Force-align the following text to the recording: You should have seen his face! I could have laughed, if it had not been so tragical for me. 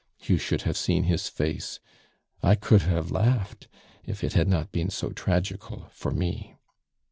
You 0.23 0.39
should 0.39 0.63
have 0.63 0.77
seen 0.77 1.03
his 1.03 1.29
face! 1.29 1.79
I 2.41 2.55
could 2.55 2.81
have 2.81 3.11
laughed, 3.11 3.67
if 4.03 4.23
it 4.23 4.33
had 4.33 4.47
not 4.47 4.71
been 4.71 4.89
so 4.89 5.11
tragical 5.11 5.89
for 5.93 6.09
me. 6.09 6.55